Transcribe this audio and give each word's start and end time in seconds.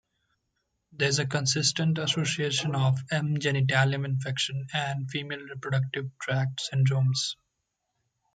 There 0.93 1.09
is 1.09 1.19
a 1.19 1.27
consistent 1.27 1.99
association 1.99 2.73
of 2.73 2.97
M. 3.11 3.37
genitalium 3.37 4.03
infection 4.03 4.65
and 4.73 5.07
female 5.07 5.41
reproductive 5.45 6.09
tract 6.17 6.67
syndromes. 6.73 7.35